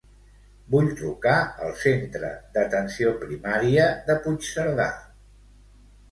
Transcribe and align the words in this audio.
Vull 0.75 0.87
trucar 0.99 1.33
al 1.65 1.75
centre 1.81 2.31
d'atenció 2.55 3.11
primària 3.25 3.83
de 4.09 4.15
Puigcerdà. 4.23 4.89